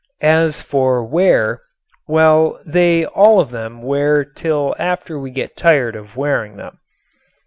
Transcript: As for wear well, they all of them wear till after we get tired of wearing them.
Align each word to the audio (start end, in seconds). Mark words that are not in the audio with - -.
As 0.23 0.59
for 0.59 1.03
wear 1.05 1.61
well, 2.07 2.59
they 2.65 3.05
all 3.05 3.39
of 3.39 3.51
them 3.51 3.83
wear 3.83 4.25
till 4.25 4.73
after 4.79 5.19
we 5.19 5.29
get 5.29 5.55
tired 5.55 5.95
of 5.95 6.17
wearing 6.17 6.57
them. 6.57 6.79